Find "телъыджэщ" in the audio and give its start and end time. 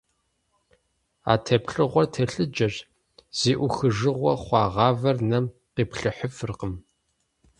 2.13-2.75